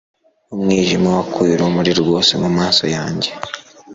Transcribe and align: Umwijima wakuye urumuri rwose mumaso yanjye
Umwijima 0.55 1.07
wakuye 1.15 1.51
urumuri 1.53 1.91
rwose 2.01 2.31
mumaso 2.41 2.85
yanjye 2.95 3.29